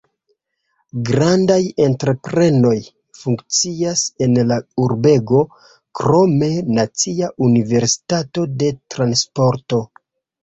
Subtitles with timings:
[1.09, 1.57] Grandaj
[1.87, 2.77] entreprenoj
[3.23, 5.41] funkcias en la urbego,
[5.99, 9.83] krome Nacia Universitato de Transporto.